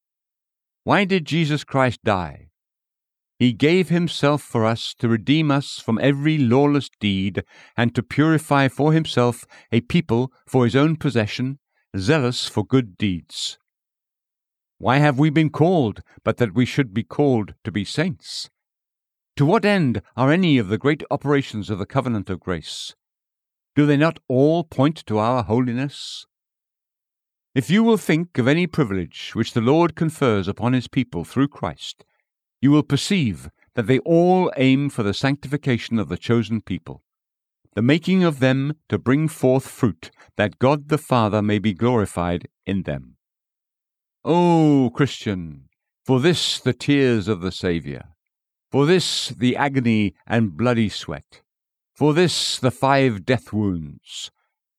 [0.86, 2.48] Why did Jesus Christ die?
[3.40, 7.44] He gave himself for us to redeem us from every lawless deed
[7.76, 11.60] and to purify for himself a people for his own possession,
[11.98, 13.58] zealous for good deeds.
[14.80, 18.50] Why have we been called but that we should be called to be saints?
[19.38, 22.96] To what end are any of the great operations of the covenant of grace?
[23.76, 26.26] Do they not all point to our holiness?
[27.56, 31.48] If you will think of any privilege which the Lord confers upon his people through
[31.48, 32.06] Christ,
[32.62, 37.04] you will perceive that they all aim for the sanctification of the chosen people,
[37.74, 42.48] the making of them to bring forth fruit, that God the Father may be glorified
[42.66, 43.16] in them.
[44.30, 45.70] O Christian,
[46.06, 48.02] for this the tears of the Saviour,
[48.70, 51.44] for this the agony and bloody sweat,
[51.96, 54.30] for this the five death wounds,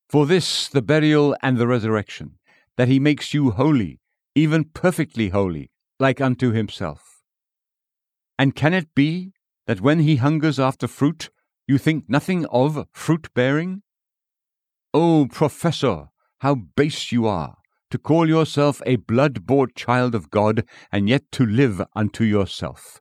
[0.06, 2.32] for this the burial and the resurrection,
[2.76, 4.00] that he makes you holy,
[4.34, 7.22] even perfectly holy, like unto himself.
[8.38, 9.32] And can it be
[9.66, 11.30] that when he hungers after fruit,
[11.66, 13.80] you think nothing of fruit bearing?
[14.92, 17.57] O professor, how base you are,
[17.90, 23.00] to call yourself a blood bought child of God, and yet to live unto yourself.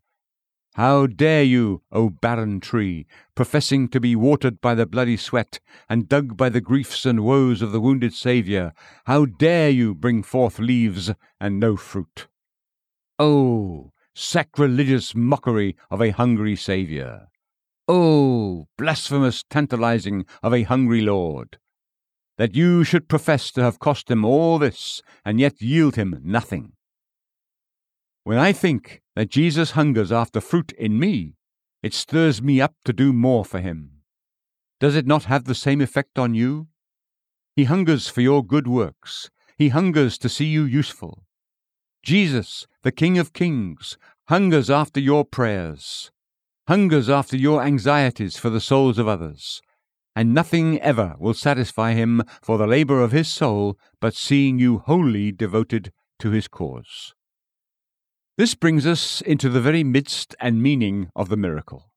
[0.77, 6.07] How dare you, O barren tree, professing to be watered by the bloody sweat, and
[6.07, 8.73] dug by the griefs and woes of the wounded Saviour,
[9.05, 12.27] how dare you bring forth leaves and no fruit?
[13.17, 17.29] Oh, sacrilegious mockery of a hungry Saviour!
[17.87, 21.57] Oh, blasphemous tantalizing of a hungry Lord!
[22.37, 26.73] That you should profess to have cost him all this, and yet yield him nothing.
[28.23, 31.35] When I think that Jesus hungers after fruit in me,
[31.81, 34.03] it stirs me up to do more for him.
[34.79, 36.67] Does it not have the same effect on you?
[37.55, 39.31] He hungers for your good works.
[39.57, 41.23] He hungers to see you useful.
[42.03, 43.97] Jesus, the King of Kings,
[44.29, 46.11] hungers after your prayers,
[46.67, 49.61] hungers after your anxieties for the souls of others,
[50.17, 54.79] and nothing ever will satisfy him for the labour of his soul but seeing you
[54.79, 57.13] wholly devoted to his cause.
[58.35, 61.91] This brings us into the very midst and meaning of the miracle.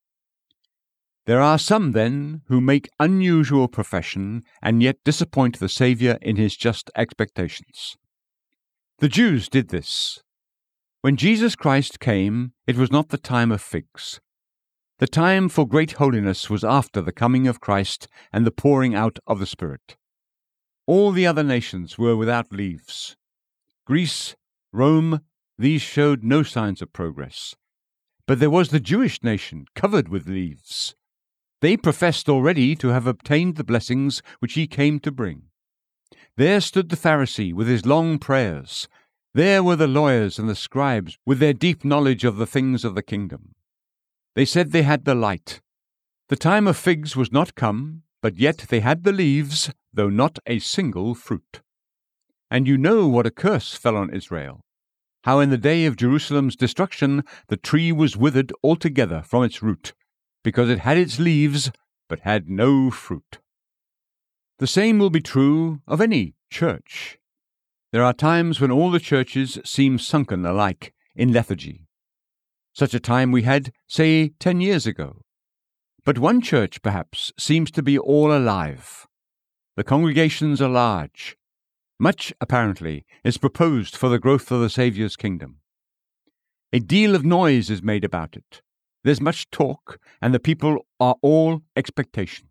[1.25, 6.59] There are some, then, who make unusual profession and yet disappoint the Saviour in his
[6.59, 7.97] just expectations.
[8.99, 10.23] The Jews did this.
[11.01, 14.21] When Jesus Christ came, it was not the time of figs.
[15.01, 19.19] The time for great holiness was after the coming of Christ and the pouring out
[19.27, 19.97] of the Spirit.
[20.87, 23.17] All the other nations were without leaves.
[23.87, 24.37] Greece,
[24.75, 25.23] Rome,
[25.57, 27.55] these showed no signs of progress.
[28.27, 30.95] But there was the Jewish nation, covered with leaves.
[31.63, 35.45] They professed already to have obtained the blessings which he came to bring.
[36.37, 38.87] There stood the Pharisee with his long prayers.
[39.33, 42.95] There were the lawyers and the scribes with their deep knowledge of the things of
[42.95, 43.55] the kingdom.
[44.35, 45.61] They said they had the light.
[46.29, 50.39] The time of figs was not come, but yet they had the leaves, though not
[50.47, 51.63] a single fruit.
[52.51, 54.65] And you know what a curse fell on Israel
[55.25, 59.93] how in the day of Jerusalem's destruction the tree was withered altogether from its root,
[60.43, 61.71] because it had its leaves,
[62.09, 63.39] but had no fruit.
[64.59, 67.19] The same will be true of any church.
[67.93, 71.87] There are times when all the churches seem sunken alike in lethargy.
[72.81, 75.21] Such a time we had, say, ten years ago.
[76.03, 79.07] But one church, perhaps, seems to be all alive.
[79.77, 81.37] The congregations are large,
[81.99, 85.57] much, apparently, is proposed for the growth of the Saviour's kingdom.
[86.73, 88.63] A deal of noise is made about it.
[89.05, 92.49] There's much talk, and the people are all expectation.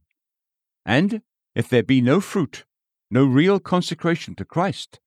[0.86, 1.24] And
[1.56, 2.66] if there be no fruit,
[3.10, 5.00] no real consecration to Christ,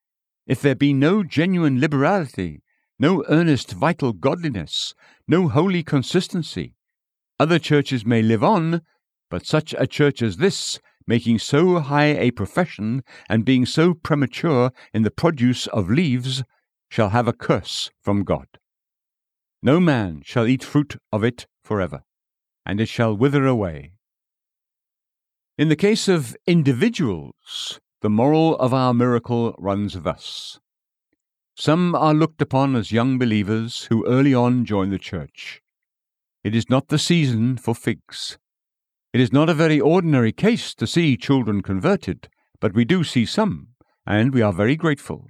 [0.48, 2.61] if there be no genuine liberality,
[3.02, 4.94] no earnest vital godliness,
[5.26, 6.76] no holy consistency,
[7.40, 8.80] other churches may live on,
[9.28, 14.70] but such a church as this making so high a profession, and being so premature
[14.94, 16.44] in the produce of leaves,
[16.88, 18.46] shall have a curse from God.
[19.60, 22.04] No man shall eat fruit of it for ever,
[22.64, 23.94] and it shall wither away.
[25.58, 30.60] In the case of individuals, the moral of our miracle runs thus.
[31.54, 35.60] Some are looked upon as young believers who early on join the church.
[36.42, 38.38] It is not the season for figs.
[39.12, 42.28] It is not a very ordinary case to see children converted,
[42.58, 43.68] but we do see some,
[44.06, 45.28] and we are very grateful.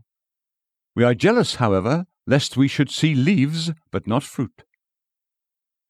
[0.95, 4.63] We are jealous, however, lest we should see leaves but not fruit.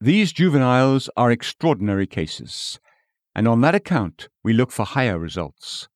[0.00, 2.80] These juveniles are extraordinary cases,
[3.34, 5.88] and on that account we look for higher results.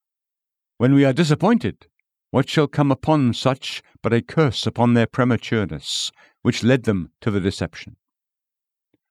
[0.76, 1.86] When we are disappointed,
[2.30, 6.10] what shall come upon such but a curse upon their prematureness,
[6.42, 7.96] which led them to the deception?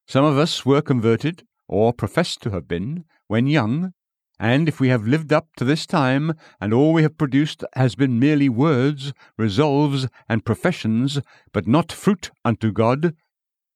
[0.06, 3.92] Some of us were converted, or professed to have been, when young,
[4.38, 7.94] and if we have lived up to this time, and all we have produced has
[7.94, 11.20] been merely words, resolves, and professions,
[11.52, 13.14] but not fruit unto God,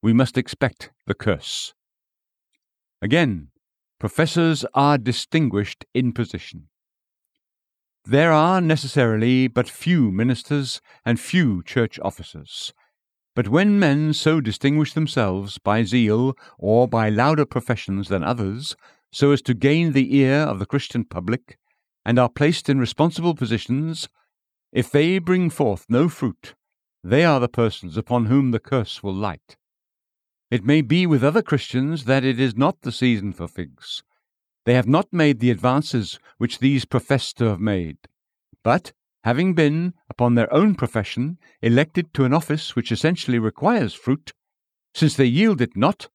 [0.03, 1.74] we must expect the curse.
[3.03, 3.49] Again,
[3.99, 6.70] professors are distinguished in position.
[8.05, 12.73] There are necessarily but few ministers and few church officers.
[13.37, 18.75] But when men so distinguish themselves by zeal or by louder professions than others,
[19.13, 21.59] so as to gain the ear of the Christian public,
[22.05, 24.09] and are placed in responsible positions,
[24.73, 26.55] if they bring forth no fruit,
[27.05, 29.57] they are the persons upon whom the curse will light.
[30.51, 34.03] It may be with other Christians that it is not the season for figs.
[34.65, 37.97] They have not made the advances which these profess to have made.
[38.63, 38.93] But,
[39.25, 44.33] having been, upon their own profession, elected to an office which essentially requires fruit,
[44.95, 46.09] since they yield it not,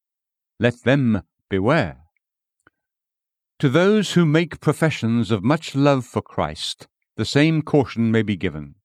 [0.59, 2.01] let them beware.
[3.59, 8.35] To those who make professions of much love for Christ, the same caution may be
[8.35, 8.75] given.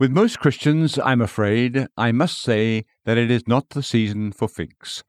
[0.00, 4.48] With most Christians, I'm afraid, I must say that it is not the season for
[4.48, 5.04] figs,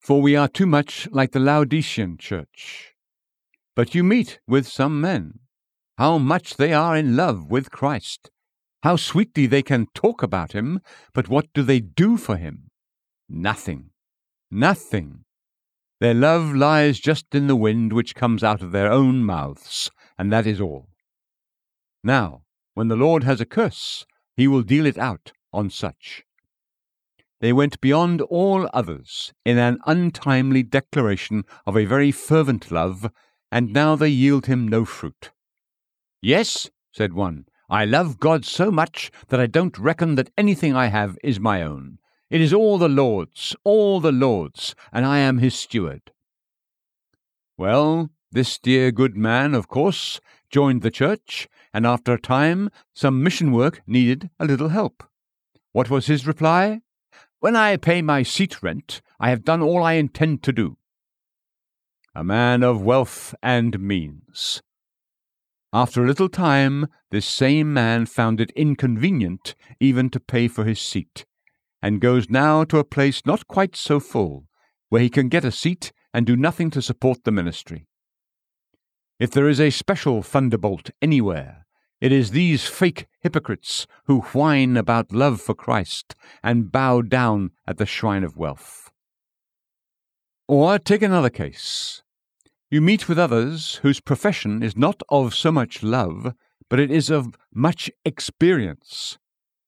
[0.00, 2.94] for we are too much like the Laodicean church.
[3.76, 5.40] But you meet with some men.
[5.98, 8.30] How much they are in love with Christ!
[8.82, 10.80] How sweetly they can talk about him,
[11.12, 12.70] but what do they do for him?
[13.28, 13.90] Nothing.
[14.50, 15.24] Nothing.
[16.00, 20.32] Their love lies just in the wind which comes out of their own mouths, and
[20.32, 20.88] that is all.
[22.02, 22.42] Now,
[22.72, 26.24] when the Lord has a curse, he will deal it out on such.
[27.40, 33.10] They went beyond all others in an untimely declaration of a very fervent love,
[33.50, 35.30] and now they yield him no fruit.
[36.20, 40.86] Yes, said one, I love God so much that I don't reckon that anything I
[40.86, 41.98] have is my own.
[42.28, 46.12] It is all the Lord's, all the Lord's, and I am his steward.
[47.56, 50.20] Well, this dear good man, of course,
[50.50, 55.04] joined the church, and after a time some mission work needed a little help.
[55.72, 56.82] What was his reply?
[57.40, 60.76] When I pay my seat rent, I have done all I intend to do.
[62.14, 64.60] A man of wealth and means.
[65.72, 70.82] After a little time, this same man found it inconvenient even to pay for his
[70.82, 71.24] seat,
[71.80, 74.44] and goes now to a place not quite so full,
[74.90, 77.86] where he can get a seat and do nothing to support the ministry.
[79.18, 81.64] If there is a special thunderbolt anywhere,
[82.00, 87.78] it is these fake hypocrites who whine about love for Christ and bow down at
[87.78, 88.90] the shrine of wealth.
[90.48, 92.02] Or take another case.
[92.70, 96.34] You meet with others whose profession is not of so much love,
[96.68, 99.18] but it is of much experience.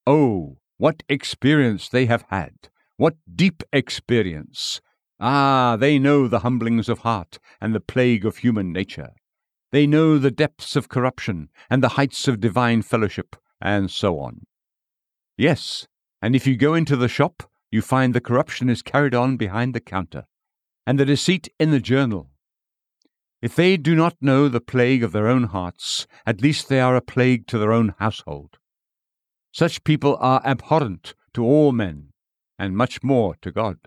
[0.07, 2.71] Oh, what experience they have had!
[2.97, 4.81] What deep experience!
[5.21, 9.11] Ah, they know the humblings of heart and the plague of human nature.
[9.73, 14.43] They know the depths of corruption and the heights of divine fellowship, and so on.
[15.39, 15.89] Yes,
[16.21, 19.75] and if you go into the shop, you find the corruption is carried on behind
[19.75, 20.27] the counter,
[20.87, 22.29] and the deceit in the journal.
[23.41, 26.95] If they do not know the plague of their own hearts, at least they are
[26.95, 28.59] a plague to their own household.
[29.53, 32.11] Such people are abhorrent to all men,
[32.59, 33.79] and much more to God.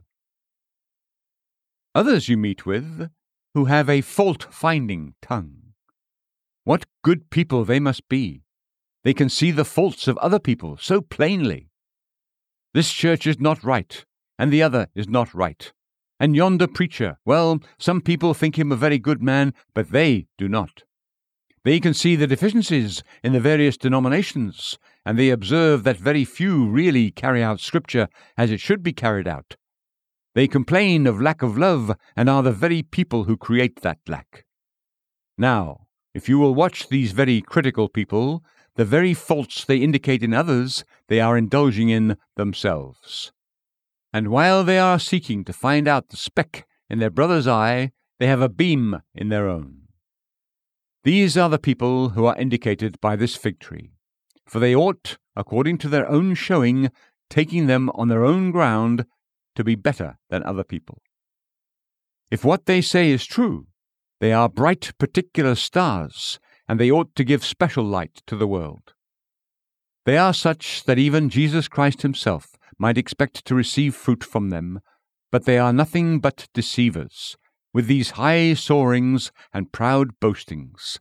[1.93, 3.11] Others you meet with
[3.53, 5.64] who have a fault finding tongue.
[6.65, 8.41] What good people they must be!
[9.03, 11.69] They can see the faults of other people so plainly.
[12.73, 14.03] This church is not right,
[14.39, 15.71] and the other is not right.
[16.19, 20.49] And yonder preacher, well, some people think him a very good man, but they do
[20.49, 20.81] not.
[21.63, 26.67] They can see the deficiencies in the various denominations, and they observe that very few
[26.67, 28.07] really carry out Scripture
[28.37, 29.55] as it should be carried out.
[30.33, 34.45] They complain of lack of love, and are the very people who create that lack.
[35.37, 35.84] Now,
[36.15, 38.41] if you will watch these very critical people,
[38.75, 43.33] the very faults they indicate in others, they are indulging in themselves.
[44.13, 48.27] And while they are seeking to find out the speck in their brother's eye, they
[48.27, 49.89] have a beam in their own.
[51.03, 53.91] These are the people who are indicated by this fig tree,
[54.47, 56.91] for they ought, according to their own showing,
[57.29, 59.05] taking them on their own ground,
[59.55, 61.01] to be better than other people.
[62.31, 63.67] If what they say is true,
[64.19, 68.93] they are bright particular stars, and they ought to give special light to the world.
[70.05, 74.79] They are such that even Jesus Christ himself might expect to receive fruit from them,
[75.31, 77.37] but they are nothing but deceivers,
[77.73, 80.97] with these high soarings and proud boastings.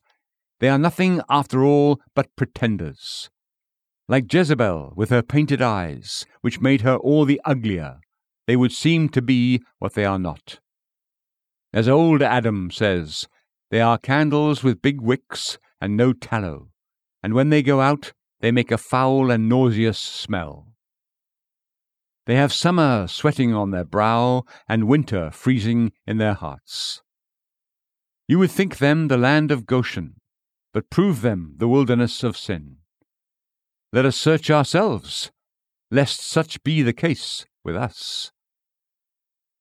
[0.61, 3.31] They are nothing, after all, but pretenders.
[4.09, 8.01] Like Jezebel with her painted eyes, which made her all the uglier,
[8.47, 10.61] they would seem to be what they are not.
[11.75, 13.27] As old Adam says,
[13.73, 16.69] they are candles with big wicks and no tallow,
[17.21, 20.69] and when they go out, they make a foul and nauseous smell.
[22.27, 27.03] They have summer sweating on their brow and winter freezing in their hearts.
[28.29, 30.21] You would think them the land of Goshen,
[30.73, 32.77] but prove them the wilderness of sin.
[33.93, 35.33] Let us search ourselves,
[35.91, 38.31] lest such be the case with us.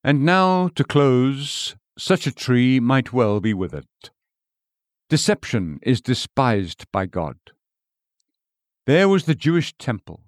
[0.04, 3.88] And now, to close, such a tree might well be withered.
[5.10, 7.38] Deception is despised by God.
[8.86, 10.22] There was the Jewish temple.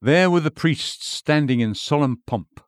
[0.00, 2.60] There were the priests standing in solemn pomp.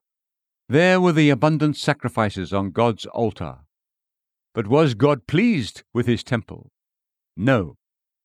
[0.69, 3.59] There were the abundant sacrifices on God's altar.
[4.55, 6.71] But was God pleased with his temple?
[7.37, 7.77] No,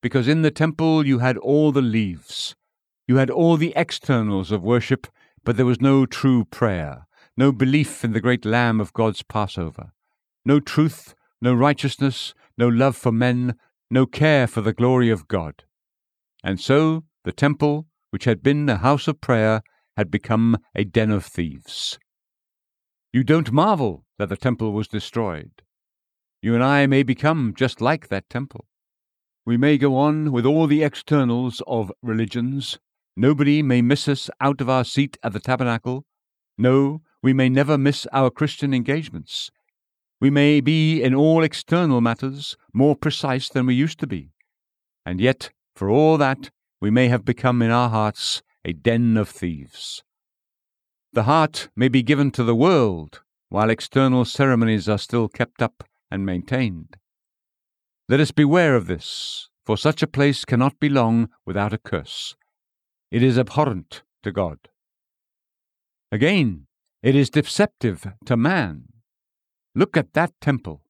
[0.01, 2.55] because in the temple you had all the leaves.
[3.07, 5.07] You had all the externals of worship,
[5.43, 9.91] but there was no true prayer, no belief in the great Lamb of God's Passover,
[10.45, 13.55] no truth, no righteousness, no love for men,
[13.89, 15.63] no care for the glory of God.
[16.43, 19.61] And so the temple, which had been a house of prayer,
[19.97, 21.99] had become a den of thieves.
[23.13, 25.61] You don't marvel that the temple was destroyed.
[26.41, 28.65] You and I may become just like that temple.
[29.45, 32.79] We may go on with all the externals of religions.
[33.15, 36.05] Nobody may miss us out of our seat at the tabernacle.
[36.57, 39.51] No, we may never miss our Christian engagements.
[40.21, 44.29] We may be in all external matters more precise than we used to be.
[45.03, 49.29] And yet, for all that, we may have become in our hearts a den of
[49.29, 50.03] thieves.
[51.11, 55.83] The heart may be given to the world, while external ceremonies are still kept up
[56.11, 56.97] and maintained.
[58.07, 62.35] Let us beware of this, for such a place cannot be long without a curse.
[63.09, 64.59] It is abhorrent to God.
[66.11, 66.67] Again,
[67.01, 68.90] it is deceptive to man.
[69.73, 70.81] Look at that temple.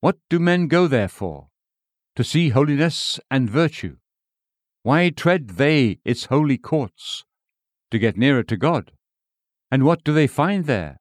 [0.00, 1.48] What do men go there for?
[2.16, 3.96] To see holiness and virtue.
[4.82, 7.24] Why tread they its holy courts?
[7.90, 8.92] To get nearer to God.
[9.70, 11.00] And what do they find there?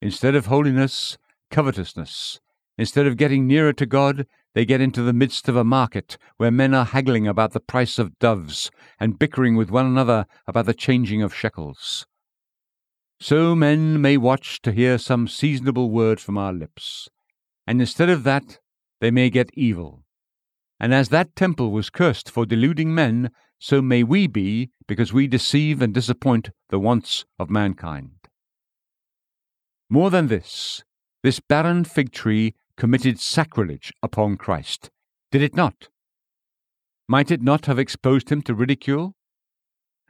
[0.00, 1.18] Instead of holiness,
[1.50, 2.40] covetousness.
[2.78, 6.50] Instead of getting nearer to God, they get into the midst of a market where
[6.50, 10.74] men are haggling about the price of doves and bickering with one another about the
[10.74, 12.06] changing of shekels.
[13.20, 17.08] So men may watch to hear some seasonable word from our lips,
[17.66, 18.60] and instead of that,
[19.00, 20.04] they may get evil.
[20.78, 25.26] And as that temple was cursed for deluding men, so may we be because we
[25.26, 28.12] deceive and disappoint the wants of mankind.
[29.90, 30.84] More than this,
[31.24, 34.90] this barren fig tree committed sacrilege upon Christ,
[35.32, 35.88] did it not?
[37.08, 39.16] Might it not have exposed him to ridicule?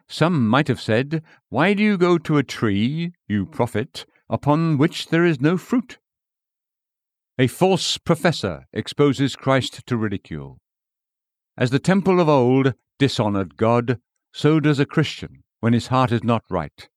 [0.08, 5.08] Some might have said, Why do you go to a tree, you prophet, upon which
[5.08, 5.98] there is no fruit?
[7.38, 10.58] A false professor exposes Christ to ridicule.
[11.56, 14.00] As the temple of old dishonored God,
[14.32, 16.88] so does a Christian when his heart is not right.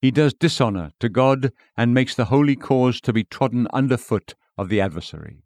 [0.00, 4.68] He does dishonor to God and makes the holy cause to be trodden underfoot of
[4.68, 5.42] the adversary.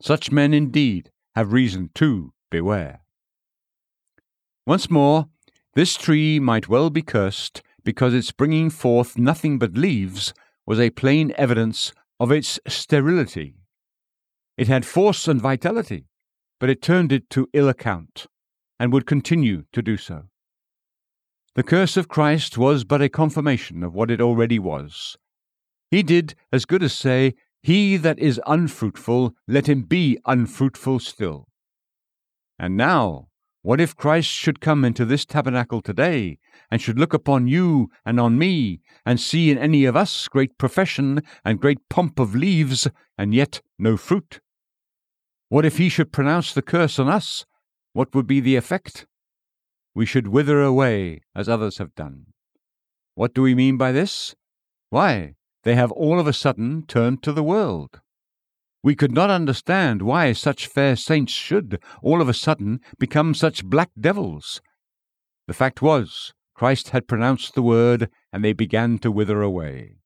[0.00, 3.00] Such men indeed have reason to beware.
[4.66, 5.28] Once more,
[5.74, 10.32] this tree might well be cursed because its bringing forth nothing but leaves
[10.66, 13.56] was a plain evidence of its sterility.
[14.56, 16.06] It had force and vitality,
[16.60, 18.26] but it turned it to ill account,
[18.78, 20.24] and would continue to do so.
[21.54, 25.16] The curse of Christ was but a confirmation of what it already was.
[25.90, 31.46] He did as good as say, he that is unfruitful, let him be unfruitful still.
[32.58, 33.28] And now,
[33.64, 36.38] what if Christ should come into this tabernacle today,
[36.70, 40.58] and should look upon you and on me, and see in any of us great
[40.58, 42.86] profession and great pomp of leaves,
[43.16, 44.40] and yet no fruit?
[45.48, 47.46] What if he should pronounce the curse on us?
[47.94, 49.06] What would be the effect?
[49.94, 52.26] We should wither away as others have done.
[53.14, 54.34] What do we mean by this?
[54.90, 58.02] Why, they have all of a sudden turned to the world.
[58.84, 63.64] We could not understand why such fair saints should, all of a sudden, become such
[63.64, 64.60] black devils.
[65.46, 69.96] The fact was, Christ had pronounced the word, and they began to wither away.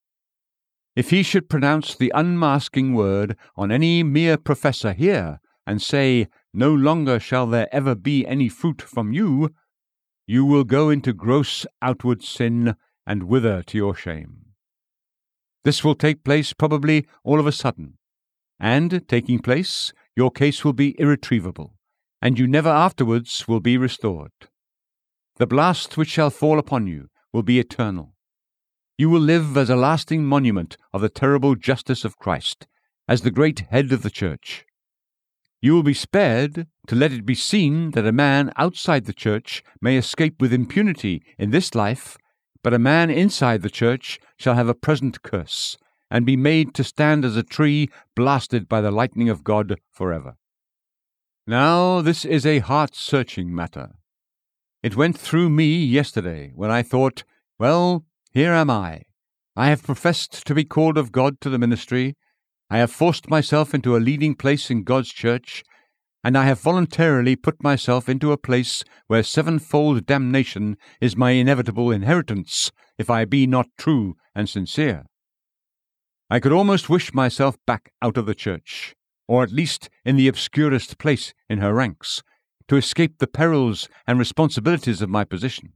[0.94, 6.72] If he should pronounce the unmasking word on any mere professor here, and say, No
[6.72, 9.50] longer shall there ever be any fruit from you,
[10.24, 14.54] you will go into gross outward sin and wither to your shame.
[15.64, 17.97] This will take place probably all of a sudden,
[18.60, 21.74] and, taking place, your case will be irretrievable,
[22.20, 24.32] and you never afterwards will be restored.
[25.36, 28.14] The blast which shall fall upon you will be eternal.
[28.96, 32.66] You will live as a lasting monument of the terrible justice of Christ,
[33.06, 34.64] as the great head of the Church.
[35.60, 39.62] You will be spared to let it be seen that a man outside the Church
[39.80, 42.16] may escape with impunity in this life,
[42.62, 45.76] but a man inside the Church shall have a present curse,
[46.10, 50.36] and be made to stand as a tree blasted by the lightning of God forever.
[51.46, 53.92] Now, this is a heart searching matter.
[54.82, 57.24] It went through me yesterday when I thought,
[57.58, 59.02] well, here am I.
[59.56, 62.14] I have professed to be called of God to the ministry.
[62.70, 65.64] I have forced myself into a leading place in God's church,
[66.22, 71.90] and I have voluntarily put myself into a place where sevenfold damnation is my inevitable
[71.90, 75.06] inheritance if I be not true and sincere.
[76.30, 78.94] I could almost wish myself back out of the church,
[79.26, 82.22] or at least in the obscurest place in her ranks,
[82.68, 85.72] to escape the perils and responsibilities of my position.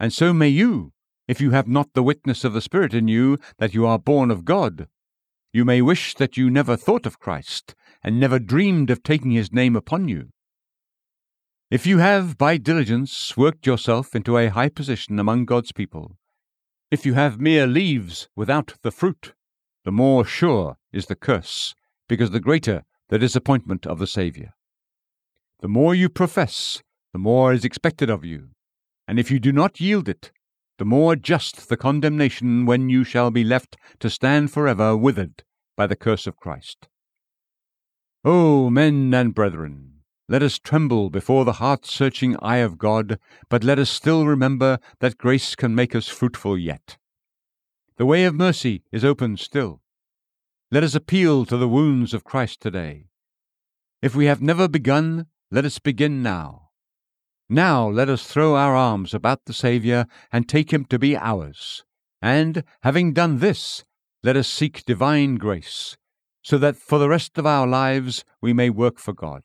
[0.00, 0.92] And so may you,
[1.28, 4.32] if you have not the witness of the Spirit in you that you are born
[4.32, 4.88] of God.
[5.52, 9.52] You may wish that you never thought of Christ, and never dreamed of taking his
[9.52, 10.30] name upon you.
[11.70, 16.16] If you have, by diligence, worked yourself into a high position among God's people,
[16.90, 19.32] if you have mere leaves without the fruit,
[19.84, 21.74] the more sure is the curse,
[22.08, 24.54] because the greater the disappointment of the Saviour.
[25.60, 26.82] The more you profess,
[27.12, 28.48] the more is expected of you,
[29.06, 30.32] and if you do not yield it,
[30.78, 35.44] the more just the condemnation when you shall be left to stand forever withered
[35.76, 36.88] by the curse of Christ.
[38.24, 43.18] O men and brethren, let us tremble before the heart searching eye of God,
[43.50, 46.96] but let us still remember that grace can make us fruitful yet.
[47.96, 49.80] The way of mercy is open still.
[50.72, 53.06] Let us appeal to the wounds of Christ today.
[54.02, 56.70] If we have never begun, let us begin now.
[57.48, 61.84] Now let us throw our arms about the Saviour and take him to be ours.
[62.20, 63.84] And, having done this,
[64.24, 65.96] let us seek divine grace,
[66.42, 69.42] so that for the rest of our lives we may work for God.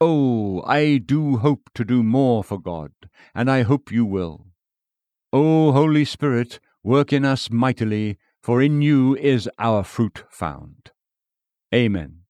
[0.00, 2.92] Oh, I do hope to do more for God,
[3.34, 4.46] and I hope you will.
[5.32, 10.90] O Holy Spirit, work in us mightily, for in you is our fruit found.
[11.74, 12.21] Amen.